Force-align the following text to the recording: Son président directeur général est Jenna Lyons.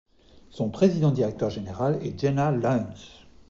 Son 0.49 0.71
président 0.71 1.11
directeur 1.11 1.51
général 1.51 2.03
est 2.03 2.19
Jenna 2.19 2.49
Lyons. 2.51 2.89